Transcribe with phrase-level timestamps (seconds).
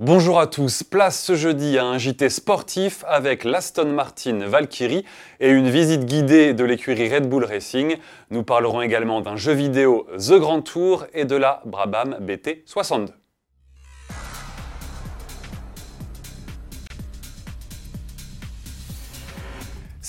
[0.00, 5.04] Bonjour à tous, place ce jeudi à un JT sportif avec l'Aston Martin Valkyrie
[5.40, 7.96] et une visite guidée de l'écurie Red Bull Racing.
[8.30, 13.17] Nous parlerons également d'un jeu vidéo The Grand Tour et de la Brabham BT62.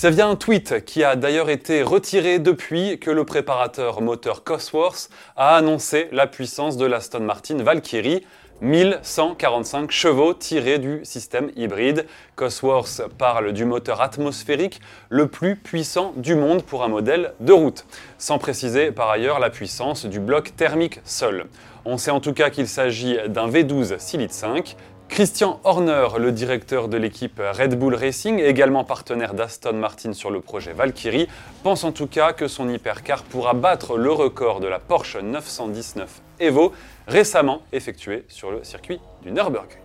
[0.02, 5.10] C'est via un tweet qui a d'ailleurs été retiré depuis que le préparateur moteur Cosworth
[5.36, 8.24] a annoncé la puissance de l'Aston Martin Valkyrie.
[8.62, 12.06] 1145 chevaux tirés du système hybride.
[12.34, 17.84] Cosworth parle du moteur atmosphérique le plus puissant du monde pour un modèle de route,
[18.16, 21.44] sans préciser par ailleurs la puissance du bloc thermique seul.
[21.84, 24.76] On sait en tout cas qu'il s'agit d'un V12 6 litres 5
[25.10, 30.40] Christian Horner, le directeur de l'équipe Red Bull Racing, également partenaire d'Aston Martin sur le
[30.40, 31.26] projet Valkyrie,
[31.64, 36.22] pense en tout cas que son hypercar pourra battre le record de la Porsche 919
[36.38, 36.72] Evo,
[37.08, 39.80] récemment effectué sur le circuit du Nürburgring.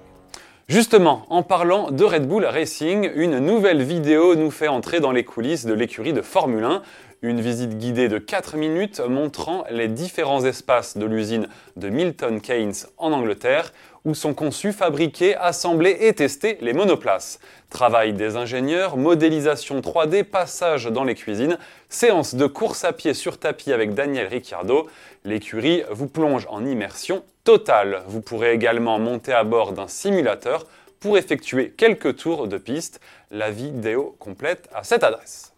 [0.67, 5.23] Justement, en parlant de Red Bull Racing, une nouvelle vidéo nous fait entrer dans les
[5.23, 6.81] coulisses de l'écurie de Formule 1.
[7.21, 12.73] Une visite guidée de 4 minutes montrant les différents espaces de l'usine de Milton Keynes
[12.97, 13.71] en Angleterre
[14.05, 17.39] où sont conçus, fabriqués, assemblés et testés les monoplaces.
[17.69, 21.57] Travail des ingénieurs, modélisation 3D, passage dans les cuisines,
[21.89, 24.87] séance de course à pied sur tapis avec Daniel Ricciardo.
[25.23, 28.03] L'écurie vous plonge en immersion totale.
[28.07, 30.65] Vous pourrez également monter à bord d'un simulateur
[30.99, 33.01] pour effectuer quelques tours de piste.
[33.31, 35.54] La vidéo complète à cette adresse.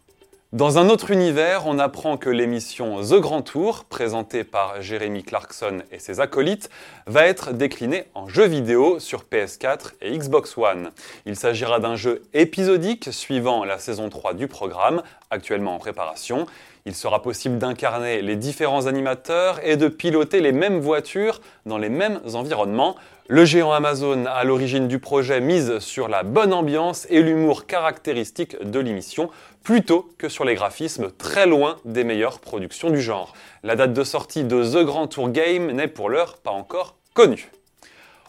[0.54, 5.80] Dans un autre univers, on apprend que l'émission The Grand Tour, présentée par Jeremy Clarkson
[5.92, 6.70] et ses acolytes,
[7.06, 10.92] va être déclinée en jeu vidéo sur PS4 et Xbox One.
[11.26, 16.46] Il s'agira d'un jeu épisodique suivant la saison 3 du programme, actuellement en préparation.
[16.86, 21.90] Il sera possible d'incarner les différents animateurs et de piloter les mêmes voitures dans les
[21.90, 22.96] mêmes environnements.
[23.30, 28.58] Le géant Amazon, à l'origine du projet, mise sur la bonne ambiance et l'humour caractéristique
[28.64, 29.30] de l'émission,
[29.64, 33.34] plutôt que sur les graphismes très loin des meilleures productions du genre.
[33.64, 37.52] La date de sortie de The Grand Tour Game n'est pour l'heure pas encore connue.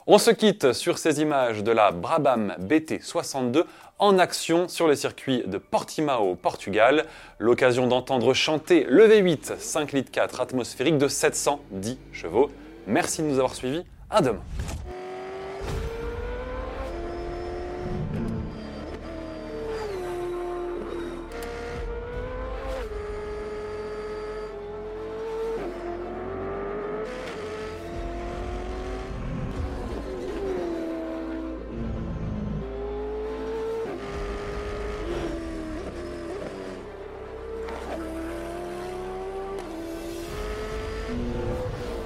[0.08, 3.66] On se quitte sur ces images de la Brabham BT62
[4.00, 7.04] en action sur le circuit de Portimao, Portugal.
[7.38, 12.50] L'occasion d'entendre chanter le V8 5 litres 4 atmosphérique de 710 chevaux.
[12.88, 13.84] Merci de nous avoir suivis.
[14.10, 14.42] À demain.
[41.08, 41.97] うん。